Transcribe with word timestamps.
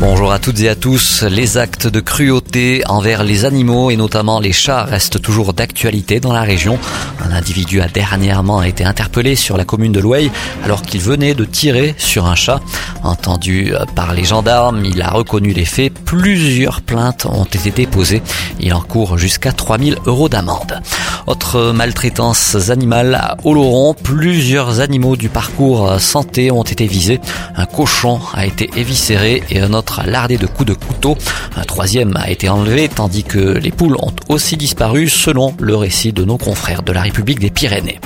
Bonjour 0.00 0.32
à 0.32 0.38
toutes 0.38 0.60
et 0.60 0.68
à 0.68 0.74
tous. 0.74 1.22
Les 1.22 1.58
actes 1.58 1.86
de 1.86 2.00
cruauté 2.00 2.82
envers 2.88 3.22
les 3.22 3.44
animaux 3.44 3.90
et 3.90 3.96
notamment 3.96 4.40
les 4.40 4.52
chats 4.52 4.84
restent 4.84 5.20
toujours 5.22 5.52
d'actualité 5.52 6.18
dans 6.18 6.32
la 6.32 6.42
région. 6.42 6.78
Un 7.20 7.32
individu 7.32 7.80
a 7.80 7.86
dernièrement 7.86 8.62
été 8.62 8.84
interpellé 8.84 9.36
sur 9.36 9.56
la 9.56 9.64
commune 9.64 9.92
de 9.92 10.00
Louey 10.00 10.30
alors 10.64 10.82
qu'il 10.82 11.00
venait 11.00 11.34
de 11.34 11.44
tirer 11.44 11.94
sur 11.98 12.26
un 12.26 12.34
chat. 12.34 12.60
Entendu 13.04 13.74
par 13.94 14.12
les 14.14 14.24
gendarmes, 14.24 14.84
il 14.84 15.02
a 15.02 15.10
reconnu 15.10 15.52
les 15.52 15.64
faits. 15.64 15.92
Plusieurs 16.04 16.80
plaintes 16.80 17.26
ont 17.26 17.44
été 17.44 17.70
déposées. 17.70 18.22
Il 18.58 18.74
encourt 18.74 19.18
jusqu'à 19.18 19.52
3000 19.52 19.98
euros 20.06 20.28
d'amende. 20.28 20.80
Autre 21.26 21.72
maltraitance 21.72 22.70
animale 22.70 23.14
à 23.14 23.36
Oloron, 23.44 23.94
plusieurs 23.94 24.80
animaux 24.80 25.16
du 25.16 25.28
parcours 25.28 26.00
santé 26.00 26.50
ont 26.50 26.64
été 26.64 26.86
visés. 26.86 27.20
Un 27.56 27.66
cochon 27.66 28.20
a 28.34 28.46
été 28.46 28.68
éviscéré 28.76 29.42
et 29.50 29.60
un 29.60 29.72
autre 29.72 29.81
lardé 30.06 30.38
de 30.38 30.46
coups 30.46 30.68
de 30.68 30.74
couteau. 30.74 31.16
Un 31.56 31.64
troisième 31.64 32.16
a 32.16 32.30
été 32.30 32.48
enlevé 32.48 32.88
tandis 32.88 33.24
que 33.24 33.38
les 33.38 33.70
poules 33.70 33.96
ont 33.96 34.12
aussi 34.28 34.56
disparu 34.56 35.08
selon 35.08 35.54
le 35.58 35.76
récit 35.76 36.12
de 36.12 36.24
nos 36.24 36.38
confrères 36.38 36.82
de 36.82 36.92
la 36.92 37.02
République 37.02 37.40
des 37.40 37.50
Pyrénées. 37.50 38.00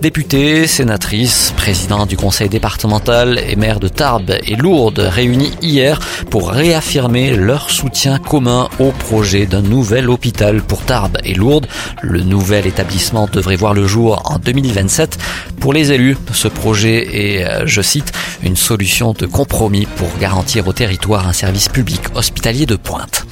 Députés, 0.00 0.66
sénatrices, 0.66 1.52
présidents 1.58 2.06
du 2.06 2.16
conseil 2.16 2.48
départemental 2.48 3.38
et 3.46 3.54
maires 3.54 3.80
de 3.80 3.88
Tarbes 3.88 4.34
et 4.46 4.56
Lourdes 4.56 5.00
réunis 5.00 5.52
hier 5.60 6.00
pour 6.30 6.52
réaffirmer 6.52 7.36
leur 7.36 7.68
soutien 7.68 8.18
commun 8.18 8.70
au 8.78 8.92
projet 8.92 9.44
d'un 9.44 9.60
nouvel 9.60 10.08
hôpital 10.08 10.62
pour 10.62 10.86
Tarbes 10.86 11.18
et 11.22 11.34
Lourdes. 11.34 11.66
Le 12.00 12.22
nouvel 12.22 12.66
établissement 12.66 13.28
devrait 13.30 13.56
voir 13.56 13.74
le 13.74 13.86
jour 13.86 14.22
en 14.24 14.38
2027. 14.38 15.18
Pour 15.60 15.74
les 15.74 15.92
élus, 15.92 16.16
ce 16.32 16.48
projet 16.48 17.36
est, 17.36 17.44
euh, 17.44 17.66
je 17.66 17.82
cite, 17.82 18.10
une 18.42 18.56
solution 18.56 19.12
de 19.12 19.26
compromis 19.26 19.86
pour 19.96 20.08
garantir 20.18 20.66
au 20.66 20.72
territoire 20.72 21.28
un 21.28 21.34
service 21.34 21.68
public 21.68 22.00
hospitalier 22.14 22.64
de 22.64 22.76
pointe. 22.76 23.26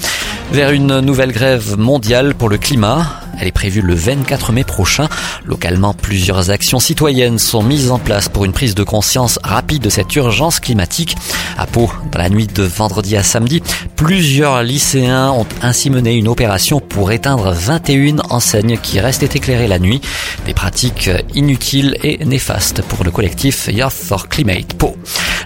Vers 0.52 0.70
une 0.72 1.00
nouvelle 1.00 1.32
grève 1.32 1.78
mondiale 1.78 2.34
pour 2.34 2.50
le 2.50 2.58
climat, 2.58 3.06
elle 3.40 3.48
est 3.48 3.52
prévue 3.52 3.82
le 3.82 3.94
24 3.94 4.52
mai 4.52 4.64
prochain. 4.64 5.08
Localement, 5.44 5.94
plusieurs 5.94 6.50
actions 6.50 6.80
citoyennes 6.80 7.38
sont 7.38 7.62
mises 7.62 7.90
en 7.90 7.98
place 7.98 8.28
pour 8.28 8.44
une 8.44 8.52
prise 8.52 8.74
de 8.74 8.82
conscience 8.82 9.38
rapide 9.42 9.82
de 9.82 9.90
cette 9.90 10.14
urgence 10.16 10.60
climatique. 10.60 11.16
À 11.56 11.66
Pau, 11.66 11.90
dans 12.12 12.18
la 12.18 12.30
nuit 12.30 12.46
de 12.46 12.62
vendredi 12.62 13.16
à 13.16 13.22
samedi, 13.22 13.62
plusieurs 13.96 14.62
lycéens 14.62 15.30
ont 15.30 15.46
ainsi 15.62 15.90
mené 15.90 16.14
une 16.14 16.28
opération 16.28 16.80
pour 16.80 17.12
éteindre 17.12 17.52
21 17.52 18.18
enseignes 18.30 18.78
qui 18.78 19.00
restaient 19.00 19.26
éclairées 19.34 19.68
la 19.68 19.78
nuit. 19.78 20.00
Des 20.46 20.54
pratiques 20.54 21.10
inutiles 21.34 21.96
et 22.02 22.24
néfastes 22.24 22.82
pour 22.82 23.04
le 23.04 23.10
collectif 23.10 23.68
Youth 23.72 23.92
for 23.92 24.28
Climate 24.28 24.74
Pau. 24.74 24.96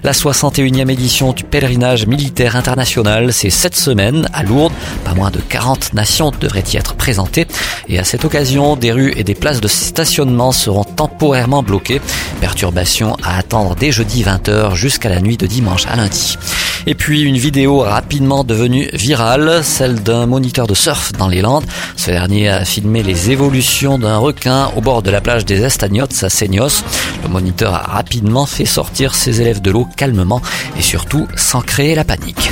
La 0.04 0.10
61e 0.10 0.90
édition 0.90 1.32
du 1.32 1.44
pèlerinage 1.44 2.08
militaire 2.08 2.56
international, 2.56 3.32
c'est 3.32 3.50
cette 3.50 3.76
semaine 3.76 4.28
à 4.32 4.42
Lourdes. 4.42 4.72
Pas 5.04 5.14
moins 5.14 5.30
de 5.30 5.38
40 5.38 5.94
nations 5.94 6.32
devraient 6.40 6.64
y 6.72 6.76
être 6.76 6.94
présentées. 6.94 7.46
Et 7.88 8.00
à 8.00 8.04
cette 8.04 8.24
occasion, 8.24 8.74
des 8.74 8.90
rues 8.90 9.12
et 9.16 9.22
des 9.22 9.36
places 9.36 9.60
de 9.60 9.68
stationnement 9.68 10.50
seront 10.50 10.82
temporairement 10.82 11.62
bloquées. 11.62 12.00
Perturbation 12.40 13.16
à 13.22 13.38
attendre 13.38 13.76
dès 13.76 13.92
jeudi 13.92 14.24
20h 14.24 14.74
jusqu'à 14.74 15.08
la 15.08 15.20
nuit 15.20 15.36
de 15.36 15.46
dimanche 15.46 15.86
à 15.86 15.94
lundi. 15.94 16.36
Et 16.86 16.94
puis 16.94 17.22
une 17.22 17.36
vidéo 17.36 17.78
rapidement 17.80 18.44
devenue 18.44 18.88
virale, 18.92 19.62
celle 19.62 20.02
d'un 20.02 20.26
moniteur 20.26 20.66
de 20.66 20.74
surf 20.74 21.12
dans 21.12 21.28
les 21.28 21.40
Landes. 21.40 21.64
Ce 21.96 22.10
dernier 22.10 22.48
a 22.48 22.64
filmé 22.64 23.02
les 23.02 23.30
évolutions 23.30 23.98
d'un 23.98 24.18
requin 24.18 24.70
au 24.76 24.80
bord 24.80 25.02
de 25.02 25.10
la 25.10 25.20
plage 25.20 25.44
des 25.44 25.62
Estagnots 25.62 26.06
à 26.22 26.28
Seignos. 26.28 26.82
Le 27.22 27.28
moniteur 27.28 27.74
a 27.74 27.82
rapidement 27.82 28.46
fait 28.46 28.64
sortir 28.64 29.14
ses 29.14 29.40
élèves 29.40 29.60
de 29.60 29.70
l'eau 29.70 29.86
calmement 29.96 30.42
et 30.76 30.82
surtout 30.82 31.28
sans 31.36 31.60
créer 31.60 31.94
la 31.94 32.04
panique. 32.04 32.50